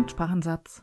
Fremdsprachensatz. 0.00 0.82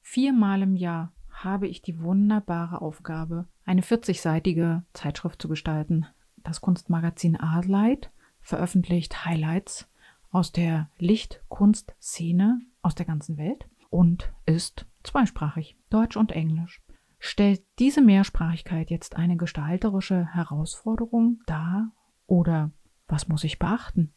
Viermal 0.00 0.62
im 0.62 0.74
Jahr 0.74 1.12
habe 1.28 1.68
ich 1.68 1.82
die 1.82 2.00
wunderbare 2.00 2.80
Aufgabe, 2.80 3.46
eine 3.66 3.82
40-seitige 3.82 4.82
Zeitschrift 4.94 5.42
zu 5.42 5.46
gestalten. 5.46 6.06
Das 6.38 6.62
Kunstmagazin 6.62 7.36
Artlight 7.36 8.10
veröffentlicht 8.40 9.26
Highlights 9.26 9.90
aus 10.30 10.52
der 10.52 10.88
Lichtkunstszene 10.96 12.62
aus 12.80 12.94
der 12.94 13.04
ganzen 13.04 13.36
Welt 13.36 13.68
und 13.90 14.32
ist 14.46 14.86
zweisprachig, 15.02 15.76
Deutsch 15.90 16.16
und 16.16 16.32
Englisch. 16.32 16.80
Stellt 17.18 17.62
diese 17.78 18.00
Mehrsprachigkeit 18.00 18.88
jetzt 18.88 19.16
eine 19.16 19.36
gestalterische 19.36 20.32
Herausforderung 20.32 21.42
dar 21.44 21.92
oder 22.26 22.70
was 23.06 23.28
muss 23.28 23.44
ich 23.44 23.58
beachten? 23.58 24.14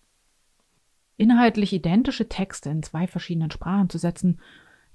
Inhaltlich 1.16 1.74
identische 1.74 2.28
Texte 2.28 2.70
in 2.70 2.82
zwei 2.82 3.08
verschiedenen 3.08 3.52
Sprachen 3.52 3.90
zu 3.90 3.98
setzen, 3.98 4.40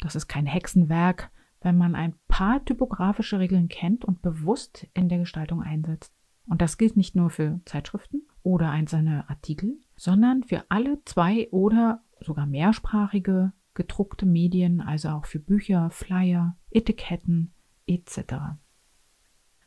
das 0.00 0.16
ist 0.16 0.28
kein 0.28 0.46
Hexenwerk, 0.46 1.30
wenn 1.60 1.76
man 1.76 1.94
ein 1.94 2.14
paar 2.28 2.64
typografische 2.64 3.38
Regeln 3.38 3.68
kennt 3.68 4.04
und 4.04 4.22
bewusst 4.22 4.86
in 4.94 5.08
der 5.08 5.18
Gestaltung 5.18 5.62
einsetzt. 5.62 6.12
Und 6.46 6.62
das 6.62 6.78
gilt 6.78 6.96
nicht 6.96 7.14
nur 7.14 7.30
für 7.30 7.60
Zeitschriften 7.64 8.22
oder 8.42 8.70
einzelne 8.70 9.28
Artikel, 9.28 9.78
sondern 9.96 10.44
für 10.44 10.64
alle 10.70 11.02
zwei 11.04 11.48
oder 11.50 12.02
sogar 12.20 12.46
mehrsprachige 12.46 13.52
gedruckte 13.74 14.26
Medien, 14.26 14.80
also 14.80 15.10
auch 15.10 15.26
für 15.26 15.38
Bücher, 15.38 15.90
Flyer, 15.90 16.56
Etiketten 16.70 17.52
etc. 17.86 18.18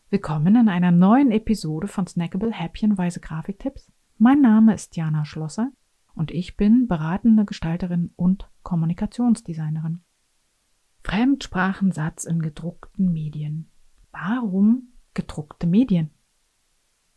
Willkommen 0.10 0.56
in 0.56 0.68
einer 0.68 0.92
neuen 0.92 1.32
Episode 1.32 1.88
von 1.88 2.08
Snackable 2.08 2.52
Häppchenweise 2.52 3.22
Grafiktipps. 3.22 3.92
Mein 4.18 4.42
Name 4.42 4.74
ist 4.74 4.98
Jana 4.98 5.24
Schlosser 5.24 5.72
und 6.16 6.32
ich 6.32 6.58
bin 6.58 6.88
beratende 6.88 7.46
Gestalterin 7.46 8.12
und 8.16 8.50
Kommunikationsdesignerin. 8.64 10.02
Fremdsprachensatz 11.04 12.26
in 12.26 12.42
gedruckten 12.42 13.12
Medien. 13.12 13.70
Warum 14.12 14.90
gedruckte 15.14 15.68
Medien? 15.68 16.12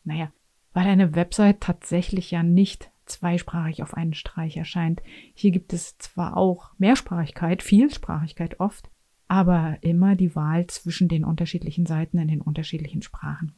Naja, 0.04 0.32
weil 0.72 0.86
eine 0.86 1.14
Website 1.14 1.60
tatsächlich 1.60 2.30
ja 2.30 2.42
nicht 2.42 2.90
zweisprachig 3.06 3.82
auf 3.82 3.94
einen 3.94 4.14
Streich 4.14 4.56
erscheint. 4.56 5.02
Hier 5.34 5.50
gibt 5.50 5.72
es 5.72 5.98
zwar 5.98 6.36
auch 6.36 6.72
Mehrsprachigkeit, 6.78 7.62
Vielsprachigkeit 7.62 8.60
oft, 8.60 8.90
aber 9.28 9.78
immer 9.82 10.16
die 10.16 10.34
Wahl 10.34 10.66
zwischen 10.66 11.08
den 11.08 11.24
unterschiedlichen 11.24 11.86
Seiten 11.86 12.18
in 12.18 12.28
den 12.28 12.40
unterschiedlichen 12.40 13.02
Sprachen. 13.02 13.54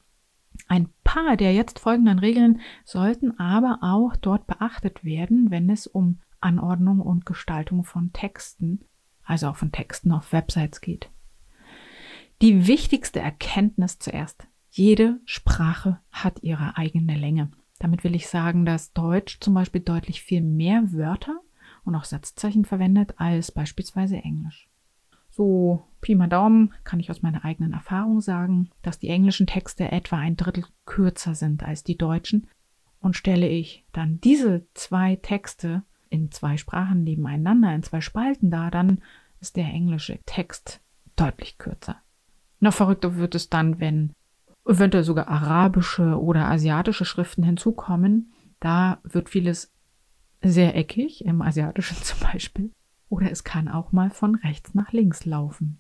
Ein 0.69 0.89
paar 1.05 1.37
der 1.37 1.53
jetzt 1.53 1.79
folgenden 1.79 2.19
Regeln 2.19 2.61
sollten 2.85 3.39
aber 3.39 3.79
auch 3.83 4.17
dort 4.17 4.47
beachtet 4.47 5.05
werden, 5.05 5.51
wenn 5.51 5.71
es 5.71 5.87
um 5.87 6.21
Anordnung 6.41 7.01
und 7.01 7.27
Gestaltung 7.27 7.85
von 7.85 8.13
Texten, 8.13 8.81
also 9.25 9.49
auch 9.49 9.57
von 9.57 9.73
Texten 9.73 10.13
auf 10.13 10.33
Websites 10.33 10.81
geht. 10.81 11.11
Die 12.43 12.67
wichtigste 12.67 13.21
Erkenntnis 13.21 13.99
zuerst. 13.99 14.47
Jede 14.71 15.21
Sprache 15.25 16.01
hat 16.11 16.43
ihre 16.43 16.77
eigene 16.77 17.17
Länge. 17.17 17.51
Damit 17.79 18.05
will 18.05 18.15
ich 18.15 18.29
sagen, 18.29 18.67
dass 18.67 18.93
Deutsch 18.93 19.41
zum 19.41 19.55
Beispiel 19.55 19.81
deutlich 19.81 20.23
viel 20.23 20.43
mehr 20.43 20.93
Wörter 20.93 21.41
und 21.85 21.95
auch 21.95 22.05
Satzzeichen 22.05 22.65
verwendet 22.65 23.15
als 23.17 23.53
beispielsweise 23.53 24.17
Englisch. 24.17 24.69
So 25.37 25.85
Pi 26.01 26.15
mal 26.15 26.29
Daumen 26.29 26.73
kann 26.85 26.99
ich 26.99 27.11
aus 27.11 27.21
meiner 27.21 27.45
eigenen 27.45 27.75
Erfahrung 27.75 28.23
sagen, 28.23 28.71
dass 28.81 28.99
die 28.99 29.09
englischen 29.09 29.47
Texte 29.47 29.93
etwa 29.93 30.17
ein 30.17 30.37
Drittel 30.37 30.65
kürzer 30.87 31.35
sind 31.35 31.63
als 31.63 31.85
die 31.85 31.99
deutschen. 31.99 32.47
Und 33.01 33.17
stelle 33.17 33.47
ich 33.47 33.85
dann 33.93 34.19
diese 34.23 34.67
zwei 34.73 35.17
Texte 35.17 35.83
in 36.09 36.33
zwei 36.33 36.57
Sprachen 36.57 37.05
nebeneinander, 37.05 37.75
in 37.75 37.83
zwei 37.83 38.01
Spalten 38.01 38.51
dar, 38.51 38.71
dann 38.71 39.03
ist 39.41 39.57
der 39.57 39.67
englische 39.67 40.19
Text 40.25 40.81
deutlich 41.17 41.59
kürzer. 41.59 41.97
Noch 42.59 42.73
verrückter 42.73 43.17
wird 43.17 43.35
es 43.35 43.51
dann, 43.51 43.79
wenn 43.79 44.15
eventuell 44.67 45.05
sogar 45.05 45.29
arabische 45.29 46.19
oder 46.19 46.47
asiatische 46.47 47.05
Schriften 47.05 47.43
hinzukommen. 47.43 48.33
Da 48.59 49.01
wird 49.03 49.29
vieles 49.29 49.71
sehr 50.43 50.75
eckig, 50.75 51.27
im 51.27 51.43
asiatischen 51.43 51.97
zum 52.03 52.21
Beispiel. 52.21 52.71
Oder 53.09 53.31
es 53.31 53.45
kann 53.45 53.69
auch 53.69 53.93
mal 53.93 54.11
von 54.11 54.35
rechts 54.35 54.75
nach 54.75 54.93
links 54.93 55.25
laufen. 55.25 55.79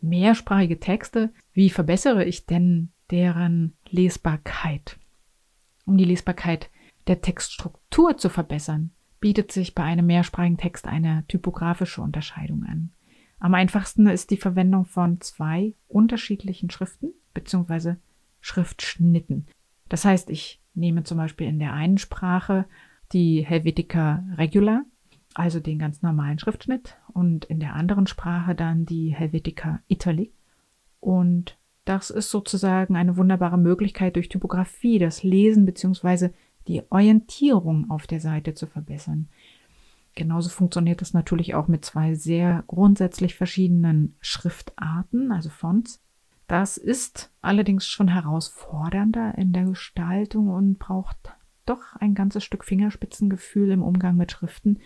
Mehrsprachige 0.00 0.80
Texte, 0.80 1.32
wie 1.52 1.70
verbessere 1.70 2.24
ich 2.24 2.46
denn 2.46 2.90
deren 3.10 3.74
Lesbarkeit? 3.88 4.98
Um 5.84 5.96
die 5.98 6.04
Lesbarkeit 6.04 6.70
der 7.06 7.20
Textstruktur 7.20 8.16
zu 8.16 8.28
verbessern, 8.28 8.92
bietet 9.18 9.52
sich 9.52 9.74
bei 9.74 9.82
einem 9.82 10.06
mehrsprachigen 10.06 10.56
Text 10.56 10.86
eine 10.86 11.24
typografische 11.28 12.00
Unterscheidung 12.00 12.64
an. 12.64 12.90
Am 13.38 13.54
einfachsten 13.54 14.06
ist 14.06 14.30
die 14.30 14.36
Verwendung 14.36 14.84
von 14.84 15.20
zwei 15.20 15.74
unterschiedlichen 15.88 16.70
Schriften 16.70 17.12
bzw. 17.34 17.96
Schriftschnitten. 18.40 19.46
Das 19.88 20.04
heißt, 20.04 20.30
ich 20.30 20.62
nehme 20.74 21.02
zum 21.04 21.18
Beispiel 21.18 21.48
in 21.48 21.58
der 21.58 21.72
einen 21.72 21.98
Sprache 21.98 22.66
die 23.12 23.44
Helvetica 23.44 24.24
Regular, 24.36 24.84
also 25.40 25.58
den 25.58 25.78
ganz 25.78 26.02
normalen 26.02 26.38
Schriftschnitt, 26.38 26.98
und 27.14 27.46
in 27.46 27.60
der 27.60 27.74
anderen 27.74 28.06
Sprache 28.06 28.54
dann 28.54 28.84
die 28.84 29.14
Helvetica 29.14 29.80
Italic. 29.88 30.34
Und 31.00 31.56
das 31.86 32.10
ist 32.10 32.30
sozusagen 32.30 32.94
eine 32.94 33.16
wunderbare 33.16 33.56
Möglichkeit, 33.56 34.16
durch 34.16 34.28
Typografie 34.28 34.98
das 34.98 35.22
Lesen 35.22 35.64
bzw. 35.64 36.28
die 36.68 36.82
Orientierung 36.90 37.90
auf 37.90 38.06
der 38.06 38.20
Seite 38.20 38.52
zu 38.52 38.66
verbessern. 38.66 39.30
Genauso 40.14 40.50
funktioniert 40.50 41.00
das 41.00 41.14
natürlich 41.14 41.54
auch 41.54 41.68
mit 41.68 41.86
zwei 41.86 42.14
sehr 42.14 42.62
grundsätzlich 42.66 43.34
verschiedenen 43.34 44.16
Schriftarten, 44.20 45.32
also 45.32 45.48
Fonts. 45.48 46.02
Das 46.48 46.76
ist 46.76 47.32
allerdings 47.40 47.86
schon 47.86 48.08
herausfordernder 48.08 49.38
in 49.38 49.54
der 49.54 49.64
Gestaltung 49.64 50.48
und 50.48 50.78
braucht 50.78 51.32
doch 51.64 51.96
ein 51.96 52.14
ganzes 52.14 52.44
Stück 52.44 52.62
Fingerspitzengefühl 52.62 53.70
im 53.70 53.82
Umgang 53.82 54.16
mit 54.16 54.32
Schriften, 54.32 54.80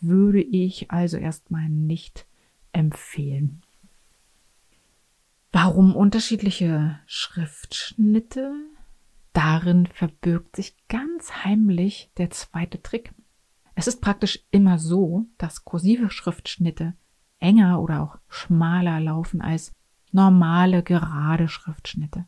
würde 0.00 0.42
ich 0.42 0.90
also 0.90 1.16
erstmal 1.16 1.68
nicht 1.68 2.26
empfehlen. 2.72 3.62
Warum 5.52 5.96
unterschiedliche 5.96 7.00
Schriftschnitte? 7.06 8.54
Darin 9.32 9.86
verbirgt 9.86 10.56
sich 10.56 10.76
ganz 10.88 11.44
heimlich 11.44 12.10
der 12.18 12.30
zweite 12.30 12.82
Trick. 12.82 13.12
Es 13.74 13.86
ist 13.86 14.00
praktisch 14.00 14.40
immer 14.50 14.78
so, 14.78 15.26
dass 15.38 15.64
kursive 15.64 16.10
Schriftschnitte 16.10 16.94
enger 17.38 17.80
oder 17.80 18.02
auch 18.02 18.18
schmaler 18.28 19.00
laufen 19.00 19.40
als 19.40 19.72
normale 20.12 20.82
gerade 20.82 21.48
Schriftschnitte. 21.48 22.26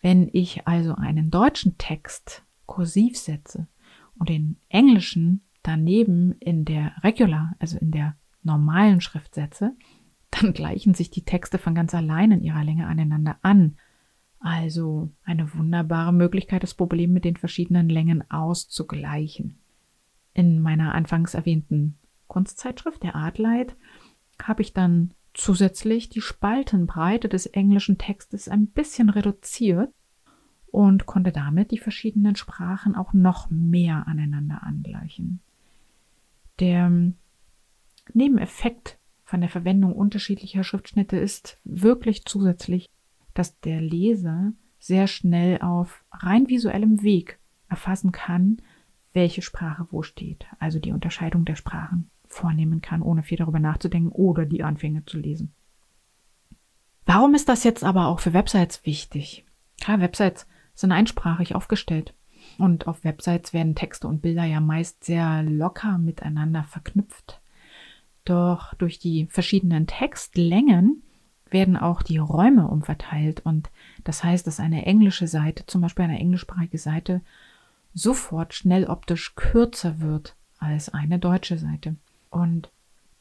Wenn 0.00 0.28
ich 0.32 0.66
also 0.66 0.94
einen 0.94 1.30
deutschen 1.30 1.76
Text 1.78 2.44
kursiv 2.66 3.18
setze 3.18 3.66
und 4.18 4.28
den 4.28 4.56
englischen 4.68 5.42
daneben 5.62 6.32
in 6.40 6.64
der 6.64 6.92
Regular, 7.02 7.54
also 7.58 7.78
in 7.78 7.90
der 7.90 8.16
normalen 8.42 9.00
Schrift 9.00 9.34
setze, 9.34 9.76
dann 10.30 10.52
gleichen 10.54 10.94
sich 10.94 11.10
die 11.10 11.24
Texte 11.24 11.58
von 11.58 11.74
ganz 11.74 11.94
allein 11.94 12.32
in 12.32 12.42
ihrer 12.42 12.64
Länge 12.64 12.86
aneinander 12.86 13.38
an. 13.42 13.76
Also 14.38 15.10
eine 15.24 15.54
wunderbare 15.54 16.14
Möglichkeit, 16.14 16.62
das 16.62 16.74
Problem 16.74 17.12
mit 17.12 17.24
den 17.24 17.36
verschiedenen 17.36 17.90
Längen 17.90 18.28
auszugleichen. 18.30 19.58
In 20.32 20.60
meiner 20.62 20.94
anfangs 20.94 21.34
erwähnten 21.34 21.98
Kunstzeitschrift, 22.26 23.02
der 23.02 23.16
Artlight, 23.16 23.76
habe 24.42 24.62
ich 24.62 24.72
dann 24.72 25.12
zusätzlich 25.34 26.08
die 26.08 26.22
Spaltenbreite 26.22 27.28
des 27.28 27.46
englischen 27.46 27.98
Textes 27.98 28.48
ein 28.48 28.68
bisschen 28.68 29.10
reduziert 29.10 29.92
und 30.66 31.06
konnte 31.06 31.32
damit 31.32 31.70
die 31.70 31.78
verschiedenen 31.78 32.36
Sprachen 32.36 32.94
auch 32.94 33.12
noch 33.12 33.50
mehr 33.50 34.06
aneinander 34.06 34.62
angleichen. 34.62 35.40
Der 36.60 36.92
Nebeneffekt 38.12 38.98
von 39.24 39.40
der 39.40 39.48
Verwendung 39.48 39.94
unterschiedlicher 39.94 40.62
Schriftschnitte 40.62 41.16
ist 41.16 41.58
wirklich 41.64 42.24
zusätzlich, 42.26 42.90
dass 43.32 43.58
der 43.60 43.80
Leser 43.80 44.52
sehr 44.78 45.06
schnell 45.06 45.60
auf 45.62 46.04
rein 46.12 46.48
visuellem 46.48 47.02
Weg 47.02 47.38
erfassen 47.68 48.12
kann, 48.12 48.60
welche 49.12 49.42
Sprache 49.42 49.86
wo 49.90 50.02
steht, 50.02 50.46
also 50.58 50.78
die 50.78 50.92
Unterscheidung 50.92 51.44
der 51.44 51.56
Sprachen 51.56 52.10
vornehmen 52.28 52.80
kann, 52.80 53.02
ohne 53.02 53.22
viel 53.22 53.38
darüber 53.38 53.58
nachzudenken 53.58 54.10
oder 54.10 54.44
die 54.44 54.62
Anfänge 54.62 55.04
zu 55.04 55.18
lesen. 55.18 55.52
Warum 57.06 57.34
ist 57.34 57.48
das 57.48 57.64
jetzt 57.64 57.82
aber 57.82 58.06
auch 58.06 58.20
für 58.20 58.34
Websites 58.34 58.84
wichtig? 58.84 59.46
Klar, 59.80 60.00
Websites 60.00 60.46
sind 60.74 60.92
einsprachig 60.92 61.54
aufgestellt 61.54 62.14
und 62.60 62.86
auf 62.86 63.04
Websites 63.04 63.52
werden 63.52 63.74
Texte 63.74 64.06
und 64.08 64.22
Bilder 64.22 64.44
ja 64.44 64.60
meist 64.60 65.04
sehr 65.04 65.42
locker 65.42 65.98
miteinander 65.98 66.64
verknüpft. 66.64 67.40
Doch 68.24 68.74
durch 68.74 68.98
die 68.98 69.26
verschiedenen 69.26 69.86
Textlängen 69.86 71.02
werden 71.50 71.76
auch 71.76 72.02
die 72.02 72.18
Räume 72.18 72.68
umverteilt 72.68 73.40
und 73.40 73.70
das 74.04 74.22
heißt, 74.22 74.46
dass 74.46 74.60
eine 74.60 74.86
englische 74.86 75.26
Seite, 75.26 75.66
zum 75.66 75.80
Beispiel 75.80 76.04
eine 76.04 76.20
englischsprachige 76.20 76.78
Seite, 76.78 77.22
sofort 77.92 78.54
schnell 78.54 78.84
optisch 78.84 79.34
kürzer 79.34 80.00
wird 80.00 80.36
als 80.58 80.90
eine 80.90 81.18
deutsche 81.18 81.58
Seite. 81.58 81.96
Und 82.30 82.70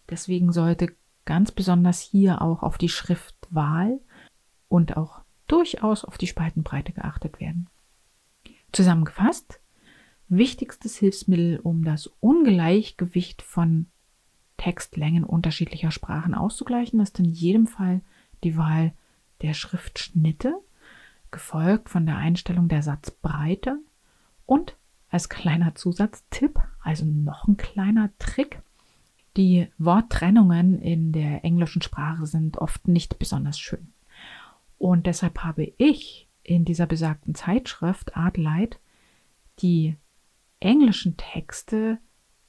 Deswegen 0.10 0.52
sollte 0.52 0.96
ganz 1.26 1.52
besonders 1.52 2.00
hier 2.00 2.42
auch 2.42 2.64
auf 2.64 2.78
die 2.78 2.90
Schriftwahl 2.90 4.00
und 4.68 4.98
auch 4.98 5.22
durchaus 5.48 6.04
auf 6.04 6.18
die 6.18 6.28
Spaltenbreite 6.28 6.92
geachtet 6.92 7.40
werden. 7.40 7.68
Zusammengefasst, 8.72 9.60
wichtigstes 10.28 10.98
Hilfsmittel, 10.98 11.60
um 11.60 11.84
das 11.84 12.08
Ungleichgewicht 12.20 13.42
von 13.42 13.88
Textlängen 14.58 15.24
unterschiedlicher 15.24 15.92
Sprachen 15.92 16.34
auszugleichen, 16.34 17.00
ist 17.00 17.20
in 17.20 17.26
jedem 17.26 17.68
Fall 17.68 18.02
die 18.44 18.58
Wahl 18.58 18.94
der 19.42 19.54
Schriftschnitte, 19.54 20.56
gefolgt 21.32 21.90
von 21.90 22.06
der 22.06 22.18
Einstellung 22.18 22.68
der 22.68 22.82
Satzbreite 22.82 23.78
und 24.46 24.76
als 25.10 25.30
kleiner 25.30 25.76
Zusatztipp, 25.76 26.60
also 26.82 27.06
noch 27.06 27.48
ein 27.48 27.58
kleiner 27.58 28.12
Trick, 28.20 28.62
die 29.38 29.68
Worttrennungen 29.78 30.82
in 30.82 31.12
der 31.12 31.46
englischen 31.46 31.82
Sprache 31.82 32.26
sind 32.26 32.58
oft 32.58 32.88
nicht 32.88 33.20
besonders 33.20 33.60
schön. 33.60 33.94
Und 34.78 35.06
deshalb 35.06 35.44
habe 35.44 35.72
ich 35.78 36.28
in 36.50 36.66
dieser 36.66 36.88
besagten 36.88 37.36
Zeitschrift 37.36 38.18
Art 38.18 38.38
Light 38.38 38.80
die 39.60 39.98
englischen 40.60 41.16
Texte 41.16 42.00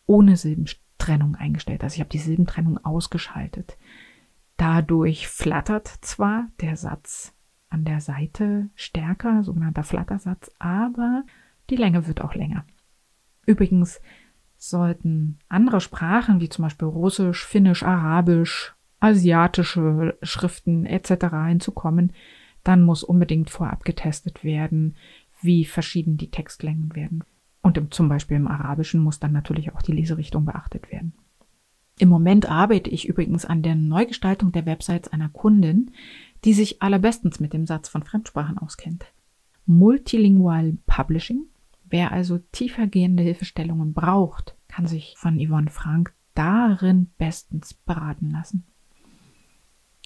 ohne 0.06 0.36
Silbentrennung 0.36 1.36
eingestellt. 1.36 1.84
Also 1.84 1.94
ich 1.94 2.00
habe 2.00 2.10
die 2.10 2.18
Silbentrennung 2.18 2.78
ausgeschaltet. 2.78 3.76
Dadurch 4.56 5.28
flattert 5.28 5.86
zwar 5.86 6.48
der 6.60 6.76
Satz 6.76 7.34
an 7.68 7.84
der 7.84 8.00
Seite 8.00 8.70
stärker, 8.74 9.42
sogenannter 9.42 9.84
Flattersatz, 9.84 10.50
aber 10.58 11.24
die 11.68 11.76
Länge 11.76 12.06
wird 12.06 12.22
auch 12.22 12.34
länger. 12.34 12.64
Übrigens 13.46 14.00
sollten 14.56 15.38
andere 15.48 15.80
Sprachen 15.80 16.40
wie 16.40 16.48
zum 16.48 16.64
Beispiel 16.64 16.88
Russisch, 16.88 17.46
Finnisch, 17.46 17.82
Arabisch, 17.82 18.74
asiatische 18.98 20.18
Schriften 20.22 20.84
etc. 20.86 21.26
hinzukommen, 21.46 22.12
dann 22.64 22.82
muss 22.82 23.02
unbedingt 23.02 23.50
vorab 23.50 23.84
getestet 23.84 24.44
werden, 24.44 24.96
wie 25.40 25.64
verschieden 25.64 26.16
die 26.16 26.30
Textlängen 26.30 26.94
werden. 26.94 27.24
Und 27.62 27.76
im, 27.76 27.90
zum 27.90 28.08
Beispiel 28.08 28.36
im 28.36 28.48
Arabischen 28.48 29.02
muss 29.02 29.18
dann 29.18 29.32
natürlich 29.32 29.72
auch 29.72 29.82
die 29.82 29.92
Leserichtung 29.92 30.44
beachtet 30.44 30.90
werden. 30.90 31.14
Im 31.98 32.08
Moment 32.08 32.50
arbeite 32.50 32.88
ich 32.88 33.06
übrigens 33.06 33.44
an 33.44 33.62
der 33.62 33.74
Neugestaltung 33.74 34.52
der 34.52 34.64
Websites 34.64 35.08
einer 35.08 35.28
Kundin, 35.28 35.90
die 36.44 36.54
sich 36.54 36.80
allerbestens 36.80 37.40
mit 37.40 37.52
dem 37.52 37.66
Satz 37.66 37.88
von 37.88 38.02
Fremdsprachen 38.02 38.56
auskennt. 38.56 39.04
Multilingual 39.66 40.78
Publishing. 40.86 41.44
Wer 41.84 42.12
also 42.12 42.38
tiefergehende 42.52 43.22
Hilfestellungen 43.22 43.92
braucht, 43.92 44.56
kann 44.68 44.86
sich 44.86 45.14
von 45.18 45.38
Yvonne 45.38 45.70
Frank 45.70 46.14
darin 46.34 47.10
bestens 47.18 47.74
beraten 47.74 48.30
lassen. 48.30 48.64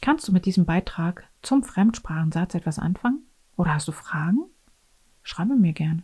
Kannst 0.05 0.29
du 0.29 0.33
mit 0.33 0.45
diesem 0.45 0.67
Beitrag 0.67 1.25
zum 1.41 1.63
Fremdsprachensatz 1.63 2.55
etwas 2.55 2.79
anfangen? 2.79 3.25
Oder 3.57 3.73
hast 3.73 3.89
du 3.89 3.93
Fragen? 3.93 4.41
Schreibe 5.23 5.57
mir 5.57 5.73
gern. 5.73 6.03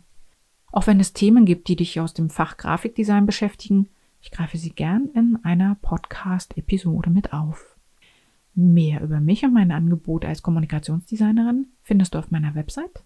Auch 0.71 0.87
wenn 0.87 0.99
es 0.99 1.13
Themen 1.13 1.45
gibt, 1.45 1.67
die 1.67 1.75
dich 1.75 1.99
aus 1.99 2.15
dem 2.15 2.31
Fach 2.31 2.57
Grafikdesign 2.57 3.27
beschäftigen, 3.27 3.89
ich 4.19 4.31
greife 4.31 4.57
sie 4.57 4.71
gern 4.71 5.09
in 5.13 5.37
einer 5.43 5.75
Podcast-Episode 5.83 7.11
mit 7.11 7.31
auf. 7.31 7.77
Mehr 8.55 9.03
über 9.03 9.19
mich 9.19 9.45
und 9.45 9.53
mein 9.53 9.71
Angebot 9.71 10.25
als 10.25 10.41
Kommunikationsdesignerin 10.41 11.67
findest 11.83 12.15
du 12.15 12.17
auf 12.17 12.31
meiner 12.31 12.55
Website 12.55 13.03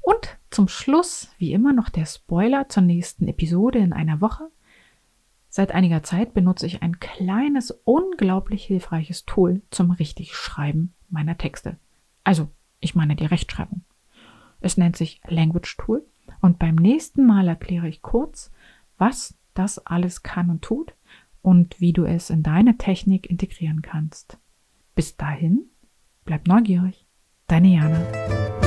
Und 0.00 0.36
zum 0.54 0.68
Schluss, 0.68 1.28
wie 1.38 1.52
immer, 1.52 1.72
noch 1.72 1.88
der 1.88 2.06
Spoiler 2.06 2.68
zur 2.68 2.84
nächsten 2.84 3.26
Episode 3.26 3.80
in 3.80 3.92
einer 3.92 4.20
Woche. 4.20 4.50
Seit 5.48 5.72
einiger 5.72 6.02
Zeit 6.04 6.32
benutze 6.32 6.66
ich 6.66 6.80
ein 6.80 7.00
kleines, 7.00 7.72
unglaublich 7.84 8.64
hilfreiches 8.64 9.24
Tool 9.24 9.62
zum 9.70 9.90
Richtigschreiben 9.90 10.94
meiner 11.10 11.36
Texte. 11.36 11.76
Also, 12.22 12.48
ich 12.78 12.94
meine 12.94 13.16
die 13.16 13.26
Rechtschreibung. 13.26 13.82
Es 14.60 14.76
nennt 14.76 14.96
sich 14.96 15.20
Language 15.26 15.76
Tool 15.76 16.06
und 16.40 16.58
beim 16.58 16.76
nächsten 16.76 17.26
Mal 17.26 17.48
erkläre 17.48 17.88
ich 17.88 18.00
kurz, 18.00 18.52
was 18.96 19.36
das 19.54 19.84
alles 19.84 20.22
kann 20.22 20.50
und 20.50 20.62
tut 20.62 20.94
und 21.42 21.80
wie 21.80 21.92
du 21.92 22.04
es 22.04 22.30
in 22.30 22.42
deine 22.44 22.78
Technik 22.78 23.28
integrieren 23.28 23.82
kannst. 23.82 24.38
Bis 24.94 25.16
dahin, 25.16 25.64
bleib 26.24 26.46
neugierig. 26.46 27.06
Deine 27.48 27.74
Jana. 27.74 28.63